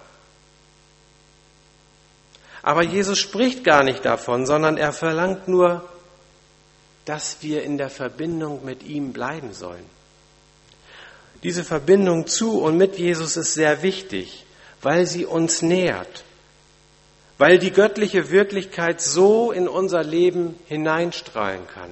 Aber 2.66 2.82
Jesus 2.82 3.20
spricht 3.20 3.64
gar 3.64 3.84
nicht 3.84 4.06
davon, 4.06 4.48
sondern 4.48 4.76
er 4.78 4.92
verlangt 4.92 5.48
nur, 5.48 5.88
dass 7.06 7.38
wir 7.42 7.62
in 7.62 7.78
der 7.78 7.92
Verbindung 7.92 8.66
mit 8.66 8.82
ihm 8.82 9.14
bleiben 9.14 9.54
sollen. 9.54 9.86
Diese 11.44 11.64
Verbindung 11.64 12.26
zu 12.26 12.60
und 12.60 12.76
mit 12.76 12.98
Jesus 12.98 13.38
ist 13.38 13.54
sehr 13.54 13.84
wichtig, 13.84 14.48
weil 14.82 15.06
sie 15.06 15.28
uns 15.28 15.62
nährt, 15.62 16.24
weil 17.38 17.60
die 17.60 17.70
göttliche 17.70 18.32
Wirklichkeit 18.32 19.00
so 19.00 19.52
in 19.52 19.68
unser 19.68 20.04
Leben 20.04 20.56
hineinstrahlen 20.66 21.68
kann. 21.68 21.92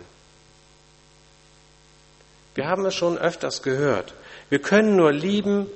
Wir 2.55 2.65
haben 2.65 2.83
es 2.87 2.95
schon 2.95 3.19
öfters 3.19 3.61
gehört. 3.61 4.15
Wir 4.49 4.57
können 4.57 4.95
nur 4.95 5.11
lieben, 5.11 5.67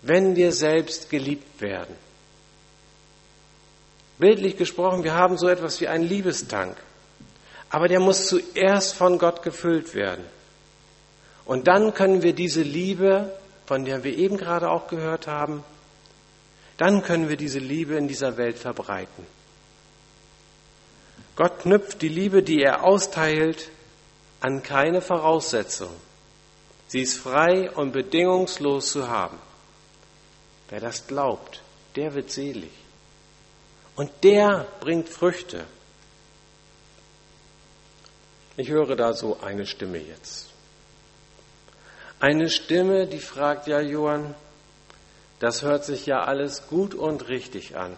wenn 0.00 0.36
wir 0.36 0.52
selbst 0.52 1.10
geliebt 1.10 1.60
werden. 1.60 1.94
Bildlich 4.22 4.56
gesprochen, 4.56 5.02
wir 5.02 5.14
haben 5.14 5.36
so 5.36 5.48
etwas 5.48 5.80
wie 5.80 5.88
einen 5.88 6.04
Liebestank. 6.04 6.76
Aber 7.70 7.88
der 7.88 7.98
muss 7.98 8.28
zuerst 8.28 8.94
von 8.94 9.18
Gott 9.18 9.42
gefüllt 9.42 9.96
werden. 9.96 10.22
Und 11.44 11.66
dann 11.66 11.92
können 11.92 12.22
wir 12.22 12.32
diese 12.32 12.62
Liebe, 12.62 13.36
von 13.66 13.84
der 13.84 14.04
wir 14.04 14.16
eben 14.16 14.36
gerade 14.36 14.70
auch 14.70 14.86
gehört 14.86 15.26
haben, 15.26 15.64
dann 16.76 17.02
können 17.02 17.28
wir 17.30 17.36
diese 17.36 17.58
Liebe 17.58 17.96
in 17.96 18.06
dieser 18.06 18.36
Welt 18.36 18.58
verbreiten. 18.58 19.26
Gott 21.34 21.58
knüpft 21.58 22.00
die 22.00 22.08
Liebe, 22.08 22.44
die 22.44 22.62
er 22.62 22.84
austeilt, 22.84 23.70
an 24.38 24.62
keine 24.62 25.00
Voraussetzung. 25.00 25.90
Sie 26.86 27.00
ist 27.00 27.16
frei 27.16 27.72
und 27.72 27.90
bedingungslos 27.90 28.92
zu 28.92 29.08
haben. 29.08 29.38
Wer 30.68 30.78
das 30.78 31.08
glaubt, 31.08 31.60
der 31.96 32.14
wird 32.14 32.30
selig. 32.30 32.81
Und 33.96 34.10
der 34.22 34.66
bringt 34.80 35.08
Früchte. 35.08 35.64
Ich 38.56 38.68
höre 38.68 38.96
da 38.96 39.12
so 39.12 39.40
eine 39.40 39.66
Stimme 39.66 39.98
jetzt. 39.98 40.48
Eine 42.20 42.48
Stimme, 42.48 43.06
die 43.06 43.18
fragt, 43.18 43.66
ja 43.66 43.80
Johann, 43.80 44.34
das 45.40 45.62
hört 45.62 45.84
sich 45.84 46.06
ja 46.06 46.22
alles 46.22 46.68
gut 46.68 46.94
und 46.94 47.28
richtig 47.28 47.76
an. 47.76 47.96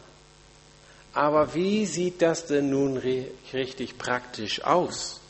Aber 1.13 1.55
wie 1.55 1.87
sieht 1.87 2.23
das 2.23 2.47
denn 2.47 2.71
nun 2.71 2.97
richtig 2.97 3.99
praktisch 3.99 4.65
aus? 4.65 5.21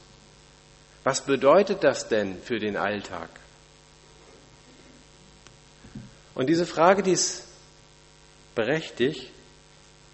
Was 1.03 1.23
bedeutet 1.23 1.85
das 1.85 2.09
denn 2.09 2.41
für 2.43 2.59
den 2.59 2.77
Alltag? 2.77 3.29
Und 6.35 6.49
diese 6.49 6.65
Frage, 6.65 7.03
die 7.03 7.13
ist 7.13 7.45
berechtigt, 8.55 9.34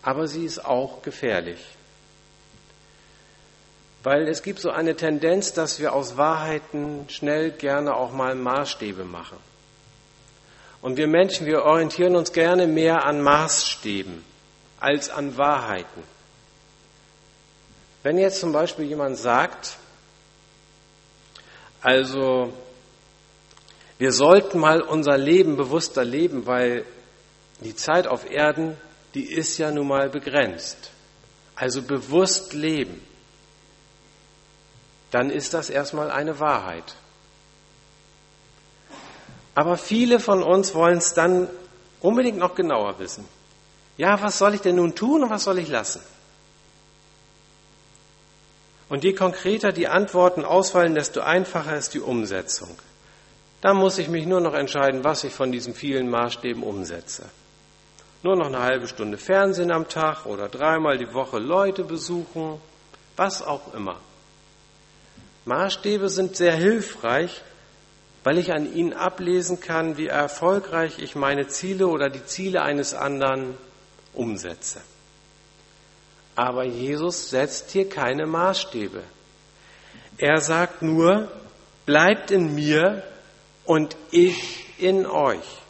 aber 0.02 0.26
sie 0.26 0.45
ist 0.45 0.64
auch 0.64 1.02
gefährlich. 1.02 1.61
Weil 4.02 4.28
es 4.28 4.42
gibt 4.42 4.61
so 4.61 4.71
eine 4.71 4.97
Tendenz, 4.97 5.52
dass 5.52 5.78
wir 5.78 5.92
aus 5.92 6.16
Wahrheiten 6.16 7.07
schnell 7.09 7.50
gerne 7.50 7.95
auch 7.95 8.12
mal 8.12 8.35
Maßstäbe 8.35 9.04
machen. 9.04 9.37
Und 10.80 10.97
wir 10.97 11.07
Menschen, 11.07 11.47
wir 11.47 11.64
orientieren 11.64 12.16
uns 12.16 12.33
gerne 12.33 12.66
mehr 12.66 13.04
an 13.04 13.21
Maßstäben 13.21 14.25
als 14.78 15.11
an 15.11 15.37
Wahrheiten. 15.37 16.02
Wenn 18.02 18.16
jetzt 18.16 18.40
zum 18.40 18.52
Beispiel 18.52 18.87
jemand 18.87 19.19
sagt, 19.19 19.76
also 21.83 22.50
wir 23.99 24.12
sollten 24.12 24.59
mal 24.59 24.80
unser 24.80 25.19
Leben 25.19 25.59
bewusster 25.59 26.04
leben, 26.04 26.47
weil 26.47 26.87
die 27.61 27.76
Zeit 27.76 28.07
auf 28.07 28.30
Erden, 28.30 28.78
die 29.14 29.33
ist 29.33 29.59
ja 29.59 29.71
nun 29.71 29.88
mal 29.88 30.09
begrenzt. 30.09 30.90
Also 31.55 31.83
bewusst 31.83 32.52
leben. 32.52 33.00
Dann 35.11 35.31
ist 35.31 35.55
das 35.55 35.71
erstmal 35.71 36.11
eine 36.11 36.38
Wahrheit. 36.38 36.95
Aber 39.55 39.76
viele 39.76 40.21
von 40.21 40.43
uns 40.43 40.75
wollen 40.75 40.99
es 40.99 41.12
dann 41.12 41.49
unbedingt 42.00 42.38
noch 42.38 42.55
genauer 42.55 42.99
wissen. 42.99 43.26
Ja, 43.97 44.23
was 44.23 44.38
soll 44.38 44.55
ich 44.55 44.61
denn 44.61 44.76
nun 44.76 44.95
tun 44.95 45.25
und 45.25 45.31
was 45.31 45.45
soll 45.45 45.59
ich 45.59 45.69
lassen? 45.69 46.00
Und 48.88 49.05
je 49.05 49.12
konkreter 49.12 49.73
die 49.73 49.88
Antworten 49.88 50.45
ausfallen, 50.45 50.95
desto 50.95 51.21
einfacher 51.21 51.76
ist 51.76 51.95
die 51.95 52.00
Umsetzung. 52.00 52.76
Da 53.61 53.75
muss 53.75 53.99
ich 53.99 54.09
mich 54.09 54.26
nur 54.26 54.40
noch 54.40 54.55
entscheiden, 54.55 55.05
was 55.05 55.25
ich 55.25 55.35
von 55.35 55.52
diesen 55.52 55.75
vielen 55.75 56.09
Maßstäben 56.09 56.62
umsetze. 56.62 57.25
Nur 58.23 58.37
noch 58.37 58.47
eine 58.47 58.61
halbe 58.61 58.87
Stunde 58.87 59.17
Fernsehen 59.17 59.71
am 59.71 59.89
Tag 59.89 60.27
oder 60.27 60.49
dreimal 60.49 60.99
die 60.99 61.12
Woche 61.15 61.39
Leute 61.39 61.85
besuchen, 61.85 62.61
was 63.17 63.43
auch 63.43 63.73
immer. 63.75 63.97
Maßstäbe 65.47 66.09
sind 66.09 66.37
sehr 66.37 66.55
hilfreich, 66.55 67.43
weil 68.23 68.37
ich 68.37 68.53
an 68.53 68.73
ihnen 68.75 68.93
ablesen 68.93 69.61
kann, 69.61 69.97
wie 69.97 70.09
erfolgreich 70.09 70.99
ich 70.99 71.17
meine 71.17 71.49
Ziele 71.49 71.87
oder 71.87 72.11
die 72.11 72.25
Ziele 72.25 72.62
eines 72.62 72.93
anderen 72.93 73.57
umsetze. 74.12 74.81
Aber 76.37 76.65
Jesus 76.65 77.31
setzt 77.31 77.71
hier 77.71 77.89
keine 77.89 78.27
Maßstäbe. 78.27 79.03
Er 80.19 80.41
sagt 80.41 80.83
nur, 80.83 81.29
bleibt 81.87 82.31
in 82.31 82.55
mir 82.55 83.03
und 83.65 83.97
ich 84.11 84.67
in 84.79 85.07
euch. 85.07 85.61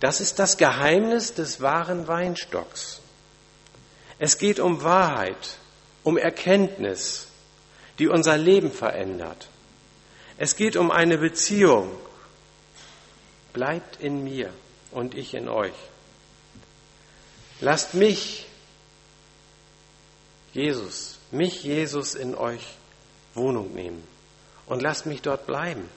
Das 0.00 0.20
ist 0.20 0.38
das 0.38 0.56
Geheimnis 0.56 1.34
des 1.34 1.60
wahren 1.60 2.08
Weinstocks. 2.08 3.00
Es 4.18 4.38
geht 4.38 4.60
um 4.60 4.82
Wahrheit, 4.82 5.56
um 6.02 6.16
Erkenntnis, 6.16 7.28
die 7.98 8.08
unser 8.08 8.36
Leben 8.36 8.72
verändert. 8.72 9.48
Es 10.38 10.56
geht 10.56 10.76
um 10.76 10.90
eine 10.90 11.18
Beziehung. 11.18 11.90
Bleibt 13.52 14.00
in 14.00 14.24
mir 14.24 14.52
und 14.90 15.14
ich 15.14 15.34
in 15.34 15.48
euch. 15.48 15.74
Lasst 17.60 17.94
mich, 17.94 18.46
Jesus, 20.54 21.18
mich, 21.30 21.62
Jesus, 21.62 22.14
in 22.14 22.34
euch 22.34 22.66
Wohnung 23.34 23.74
nehmen 23.74 24.02
und 24.66 24.80
lasst 24.80 25.06
mich 25.06 25.20
dort 25.20 25.46
bleiben. 25.46 25.88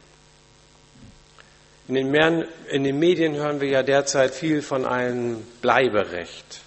In 1.88 1.96
den, 1.96 2.12
Mehr 2.12 2.48
in 2.70 2.84
den 2.84 2.98
Medien 2.98 3.36
hören 3.36 3.60
wir 3.60 3.68
ja 3.68 3.84
derzeit 3.84 4.34
viel 4.34 4.62
von 4.62 4.86
einem 4.86 5.46
Bleiberecht, 5.62 6.62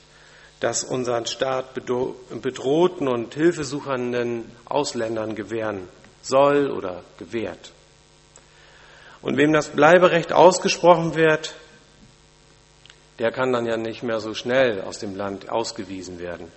das 0.60 0.84
unseren 0.84 1.26
Staat 1.26 1.74
bedrohten 1.74 3.08
und 3.08 3.34
hilfesuchenden 3.34 4.50
Ausländern 4.66 5.34
gewähren 5.34 5.88
soll 6.20 6.70
oder 6.70 7.02
gewährt. 7.18 7.72
Und 9.22 9.38
wem 9.38 9.52
das 9.52 9.70
Bleiberecht 9.70 10.32
ausgesprochen 10.32 11.14
wird, 11.14 11.54
der 13.18 13.32
kann 13.32 13.52
dann 13.52 13.66
ja 13.66 13.78
nicht 13.78 14.02
mehr 14.02 14.20
so 14.20 14.34
schnell 14.34 14.82
aus 14.82 14.98
dem 14.98 15.16
Land 15.16 15.48
ausgewiesen 15.48 16.18
werden. 16.18 16.52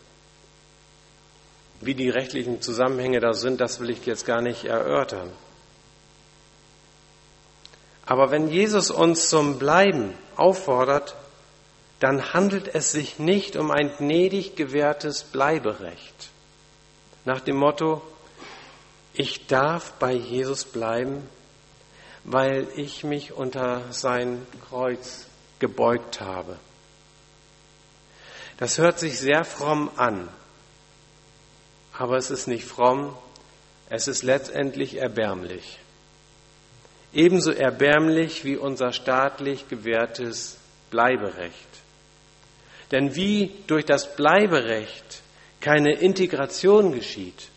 Wie 1.80 1.96
die 1.96 2.10
rechtlichen 2.10 2.62
Zusammenhänge 2.62 3.22
da 3.22 3.34
sind, 3.34 3.62
das 3.62 3.80
will 3.80 3.90
ich 3.90 4.06
jetzt 4.06 4.26
gar 4.26 4.42
nicht 4.42 4.66
erörtern. 4.66 5.32
Aber 8.10 8.32
wenn 8.32 8.48
Jesus 8.48 8.90
uns 8.90 9.30
zum 9.30 9.60
Bleiben 9.60 10.16
auffordert, 10.36 11.16
dann 12.00 12.34
handelt 12.34 12.74
es 12.74 12.92
sich 12.92 13.20
nicht 13.20 13.56
um 13.56 13.70
ein 13.70 13.92
gnädig 13.98 14.56
gewährtes 14.56 15.22
Bleiberecht. 15.24 16.30
Nach 17.24 17.40
dem 17.40 17.58
Motto, 17.58 18.02
ich 19.14 19.46
darf 19.46 19.92
bei 20.00 20.12
Jesus 20.12 20.66
bleiben, 20.66 21.22
weil 22.24 22.68
ich 22.78 23.04
mich 23.04 23.34
unter 23.34 23.84
sein 23.92 24.44
Kreuz 24.68 25.28
gebeugt 25.60 26.20
habe. 26.20 26.58
Das 28.58 28.80
hört 28.80 28.98
sich 28.98 29.20
sehr 29.20 29.46
fromm 29.46 29.92
an, 29.98 30.30
aber 31.96 32.18
es 32.18 32.32
ist 32.32 32.48
nicht 32.48 32.66
fromm, 32.66 33.16
es 33.88 34.08
ist 34.08 34.24
letztendlich 34.24 34.96
erbärmlich. 34.96 35.78
Ebenso 37.14 37.52
erbärmlich 37.52 38.46
wie 38.46 38.56
unser 38.56 38.92
staatlich 38.92 39.68
gewährtes 39.68 40.58
Bleiberecht. 40.92 41.56
Denn 42.92 43.16
wie 43.16 43.52
durch 43.68 43.86
das 43.86 44.16
Bleiberecht 44.16 45.22
keine 45.60 45.94
Integration 45.94 46.94
geschieht, 46.94 47.50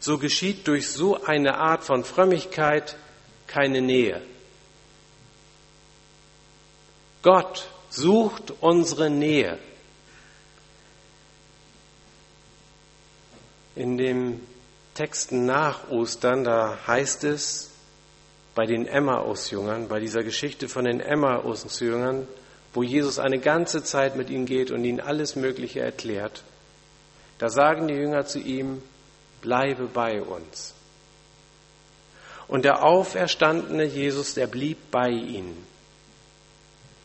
so 0.00 0.18
geschieht 0.18 0.66
durch 0.66 0.88
so 0.88 1.22
eine 1.24 1.58
Art 1.58 1.84
von 1.84 2.04
Frömmigkeit 2.04 2.96
keine 3.46 3.82
Nähe. 3.82 4.22
Gott 7.22 7.68
sucht 7.90 8.52
unsere 8.60 9.10
Nähe. 9.10 9.58
In 13.76 13.98
den 13.98 14.46
Texten 14.94 15.44
nach 15.44 15.90
Ostern, 15.90 16.44
da 16.44 16.78
heißt 16.86 17.24
es 17.24 17.69
bei 18.60 18.66
den 18.66 18.86
Emmaus-Jüngern, 18.86 19.88
bei 19.88 20.00
dieser 20.00 20.22
Geschichte 20.22 20.68
von 20.68 20.84
den 20.84 21.00
Emmaus-Jüngern, 21.00 22.28
wo 22.74 22.82
Jesus 22.82 23.18
eine 23.18 23.38
ganze 23.38 23.82
Zeit 23.82 24.16
mit 24.16 24.28
ihnen 24.28 24.44
geht 24.44 24.70
und 24.70 24.84
ihnen 24.84 25.00
alles 25.00 25.34
Mögliche 25.34 25.80
erklärt, 25.80 26.44
da 27.38 27.48
sagen 27.48 27.88
die 27.88 27.94
Jünger 27.94 28.26
zu 28.26 28.38
ihm, 28.38 28.82
bleibe 29.40 29.86
bei 29.86 30.20
uns. 30.20 30.74
Und 32.48 32.66
der 32.66 32.82
auferstandene 32.84 33.84
Jesus, 33.84 34.34
der 34.34 34.46
blieb 34.46 34.76
bei 34.90 35.08
ihnen. 35.08 35.56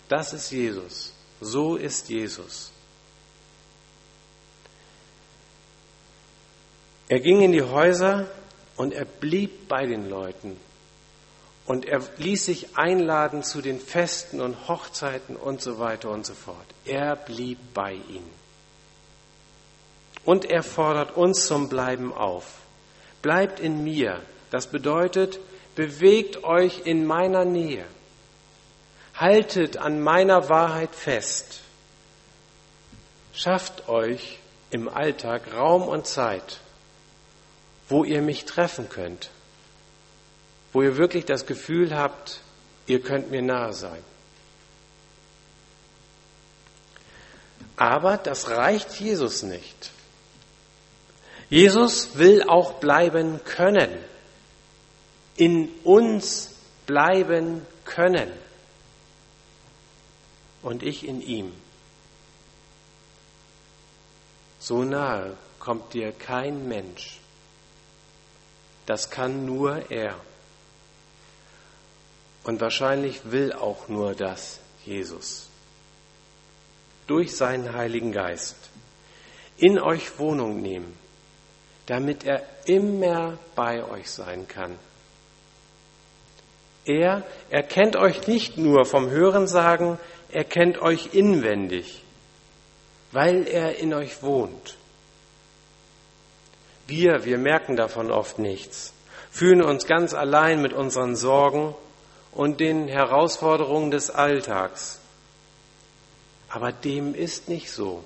Das 0.09 0.33
ist 0.33 0.51
Jesus. 0.51 1.13
So 1.39 1.77
ist 1.77 2.09
Jesus. 2.09 2.69
Er 7.07 7.21
ging 7.21 7.39
in 7.39 7.53
die 7.53 7.63
Häuser 7.63 8.27
und 8.75 8.93
er 8.93 9.05
blieb 9.05 9.69
bei 9.69 9.85
den 9.85 10.09
Leuten. 10.09 10.57
Und 11.65 11.85
er 11.85 12.01
ließ 12.17 12.45
sich 12.45 12.77
einladen 12.77 13.43
zu 13.43 13.61
den 13.61 13.79
Festen 13.79 14.39
und 14.39 14.67
Hochzeiten 14.67 15.35
und 15.35 15.61
so 15.61 15.79
weiter 15.79 16.11
und 16.11 16.25
so 16.25 16.33
fort. 16.33 16.65
Er 16.85 17.15
blieb 17.15 17.57
bei 17.73 17.93
ihnen. 17.93 18.31
Und 20.23 20.45
er 20.45 20.63
fordert 20.63 21.15
uns 21.17 21.47
zum 21.47 21.69
Bleiben 21.69 22.13
auf. 22.13 22.45
Bleibt 23.21 23.59
in 23.59 23.83
mir. 23.83 24.21
Das 24.51 24.67
bedeutet, 24.67 25.39
bewegt 25.75 26.43
euch 26.43 26.81
in 26.85 27.05
meiner 27.05 27.45
Nähe. 27.45 27.85
Haltet 29.15 29.77
an 29.77 30.01
meiner 30.01 30.49
Wahrheit 30.49 30.93
fest. 30.93 31.61
Schafft 33.33 33.89
euch 33.89 34.39
im 34.69 34.87
Alltag 34.87 35.53
Raum 35.53 35.83
und 35.83 36.05
Zeit, 36.05 36.59
wo 37.89 38.03
ihr 38.03 38.21
mich 38.21 38.45
treffen 38.45 38.89
könnt, 38.89 39.29
wo 40.75 40.81
ihr 40.81 40.97
wirklich 40.97 41.23
das 41.23 41.45
Gefühl 41.45 41.95
habt, 41.95 42.41
ihr 42.85 43.01
könnt 43.01 43.31
mir 43.31 43.41
nahe 43.41 43.71
sein. 43.71 44.03
Aber 47.77 48.17
das 48.17 48.49
reicht 48.49 48.99
Jesus 48.99 49.43
nicht. 49.43 49.91
Jesus 51.49 52.17
will 52.17 52.43
auch 52.43 52.73
bleiben 52.81 53.39
können, 53.45 53.89
in 55.37 55.69
uns 55.85 56.55
bleiben 56.85 57.65
können 57.85 58.29
und 60.61 60.83
ich 60.83 61.07
in 61.07 61.21
ihm. 61.21 61.53
So 64.59 64.83
nahe 64.83 65.37
kommt 65.57 65.93
dir 65.93 66.11
kein 66.11 66.67
Mensch. 66.67 67.21
Das 68.85 69.09
kann 69.09 69.45
nur 69.45 69.89
er. 69.89 70.19
Und 72.45 72.61
wahrscheinlich 72.61 73.31
will 73.31 73.53
auch 73.53 73.89
nur 73.89 74.13
das 74.13 74.59
Jesus. 74.85 75.49
Durch 77.07 77.35
seinen 77.35 77.73
Heiligen 77.73 78.11
Geist 78.11 78.55
in 79.57 79.79
euch 79.79 80.17
Wohnung 80.19 80.61
nehmen, 80.61 80.97
damit 81.85 82.23
er 82.23 82.43
immer 82.65 83.37
bei 83.55 83.83
euch 83.83 84.09
sein 84.09 84.47
kann. 84.47 84.77
Er 86.85 87.23
erkennt 87.49 87.95
euch 87.95 88.27
nicht 88.27 88.57
nur 88.57 88.85
vom 88.85 89.09
Hörensagen, 89.09 89.97
er 90.31 90.43
kennt 90.43 90.77
euch 90.79 91.13
inwendig 91.13 92.05
weil 93.15 93.47
er 93.47 93.77
in 93.77 93.93
euch 93.93 94.21
wohnt. 94.21 94.75
Wir, 96.85 97.23
wir 97.23 97.37
merken 97.37 97.77
davon 97.77 98.11
oft 98.11 98.39
nichts, 98.39 98.93
fühlen 99.31 99.63
uns 99.63 99.87
ganz 99.87 100.13
allein 100.13 100.61
mit 100.61 100.73
unseren 100.73 101.15
Sorgen 101.15 101.73
und 102.35 102.59
den 102.59 102.87
Herausforderungen 102.87 103.89
des 103.89 104.11
Alltags. 104.11 104.99
Aber 106.49 106.71
dem 106.71 107.15
ist 107.15 107.49
nicht 107.49 107.71
so. 107.71 108.03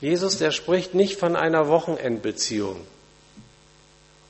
Jesus, 0.00 0.38
der 0.38 0.52
spricht 0.52 0.94
nicht 0.94 1.18
von 1.18 1.36
einer 1.36 1.68
Wochenendbeziehung 1.68 2.86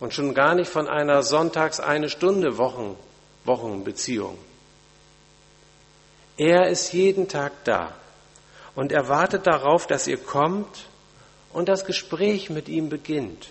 und 0.00 0.12
schon 0.12 0.34
gar 0.34 0.54
nicht 0.54 0.70
von 0.70 0.88
einer 0.88 1.22
Sonntags 1.22 1.78
eine 1.78 2.10
Stunde 2.10 2.58
Wochen, 2.58 2.96
Wochenbeziehung. 3.44 4.36
Er 6.36 6.68
ist 6.68 6.92
jeden 6.92 7.28
Tag 7.28 7.52
da 7.64 7.94
und 8.74 8.92
er 8.92 9.08
wartet 9.08 9.46
darauf, 9.46 9.86
dass 9.86 10.06
ihr 10.06 10.18
kommt 10.18 10.86
und 11.52 11.68
das 11.68 11.84
Gespräch 11.84 12.50
mit 12.50 12.68
ihm 12.68 12.88
beginnt, 12.88 13.48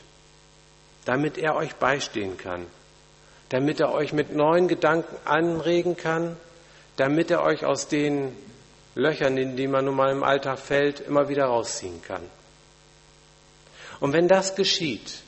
damit 1.05 1.37
er 1.37 1.55
euch 1.55 1.75
beistehen 1.75 2.37
kann, 2.37 2.65
damit 3.51 3.81
er 3.81 3.91
euch 3.91 4.13
mit 4.13 4.33
neuen 4.33 4.69
Gedanken 4.69 5.13
anregen 5.25 5.97
kann, 5.97 6.37
damit 6.95 7.29
er 7.29 7.43
euch 7.43 7.65
aus 7.65 7.89
den 7.89 8.33
Löchern, 8.95 9.37
in 9.37 9.57
die 9.57 9.67
man 9.67 9.85
nun 9.85 9.95
mal 9.95 10.09
im 10.11 10.23
Alltag 10.23 10.57
fällt, 10.57 11.01
immer 11.01 11.27
wieder 11.27 11.45
rausziehen 11.45 12.01
kann. 12.01 12.21
Und 13.99 14.13
wenn 14.13 14.29
das 14.29 14.55
geschieht, 14.55 15.21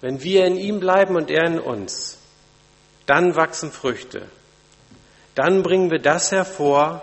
wenn 0.00 0.22
wir 0.22 0.46
in 0.46 0.56
ihm 0.56 0.78
bleiben 0.78 1.16
und 1.16 1.28
er 1.28 1.44
in 1.46 1.58
uns, 1.58 2.18
dann 3.06 3.34
wachsen 3.34 3.72
Früchte. 3.72 4.22
Dann 5.34 5.64
bringen 5.64 5.90
wir 5.90 5.98
das 5.98 6.30
hervor, 6.30 7.02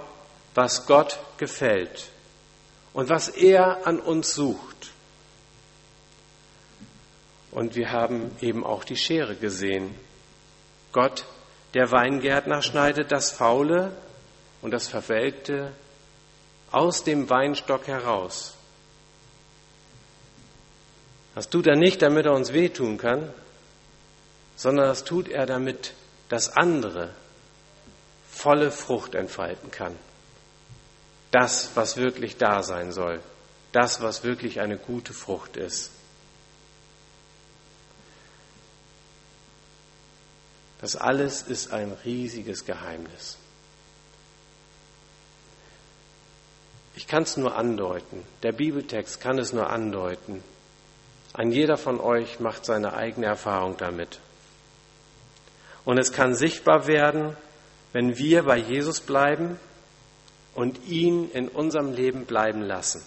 was 0.55 0.85
Gott 0.85 1.19
gefällt 1.37 2.09
und 2.93 3.09
was 3.09 3.27
er 3.27 3.85
an 3.85 3.99
uns 3.99 4.33
sucht. 4.33 4.72
Und 7.53 7.75
wir 7.75 7.91
haben 7.91 8.35
eben 8.41 8.65
auch 8.65 8.83
die 8.83 8.95
Schere 8.95 9.35
gesehen. 9.35 9.93
Gott, 10.91 11.25
der 11.73 11.91
Weingärtner, 11.91 12.61
schneidet 12.61 13.11
das 13.11 13.31
Faule 13.31 13.91
und 14.61 14.71
das 14.71 14.87
Verwelkte 14.87 15.71
aus 16.71 17.03
dem 17.03 17.29
Weinstock 17.29 17.87
heraus. 17.87 18.55
Das 21.35 21.49
tut 21.49 21.67
er 21.67 21.75
nicht, 21.75 22.01
damit 22.01 22.25
er 22.25 22.33
uns 22.33 22.53
wehtun 22.53 22.97
kann, 22.97 23.31
sondern 24.55 24.87
das 24.87 25.03
tut 25.03 25.27
er, 25.27 25.45
damit 25.45 25.93
das 26.29 26.55
andere 26.55 27.13
volle 28.31 28.71
Frucht 28.71 29.15
entfalten 29.15 29.71
kann 29.71 29.95
das, 31.33 31.71
was 31.73 31.97
wirklich 31.97 32.37
da 32.37 32.61
sein 32.61 32.91
soll, 32.91 33.19
das, 33.71 34.01
was 34.01 34.23
wirklich 34.23 34.61
eine 34.61 34.77
gute 34.77 35.13
Frucht 35.13 35.57
ist. 35.57 35.89
Das 40.83 40.97
alles 40.97 41.43
ist 41.43 41.71
ein 41.71 41.95
riesiges 42.03 42.65
Geheimnis. 42.65 43.37
Ich 46.93 47.07
kann 47.07 47.23
es 47.23 47.37
nur 47.37 47.55
andeuten. 47.55 48.25
Der 48.43 48.51
Bibeltext 48.51 49.21
kann 49.21 49.39
es 49.39 49.53
nur 49.53 49.69
andeuten. 49.69 50.43
Ein 51.31 51.53
jeder 51.53 51.77
von 51.77 52.01
euch 52.01 52.41
macht 52.41 52.65
seine 52.65 52.95
eigene 52.95 53.27
Erfahrung 53.27 53.77
damit. 53.77 54.19
Und 55.85 55.99
es 55.99 56.11
kann 56.11 56.35
sichtbar 56.35 56.85
werden, 56.85 57.37
wenn 57.93 58.17
wir 58.17 58.43
bei 58.43 58.57
Jesus 58.57 58.99
bleiben 58.99 59.57
und 60.53 60.85
ihn 60.85 61.31
in 61.31 61.47
unserem 61.47 61.93
Leben 61.93 62.25
bleiben 62.25 62.61
lassen. 62.61 63.01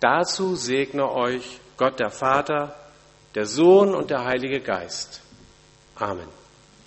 Dazu 0.00 0.56
segne 0.56 1.12
euch 1.12 1.60
Gott 1.76 2.00
der 2.00 2.10
Vater, 2.10 2.74
der 3.34 3.44
Sohn 3.44 3.94
und 3.94 4.08
der 4.08 4.24
Heilige 4.24 4.60
Geist. 4.60 5.20
Amen. 6.00 6.43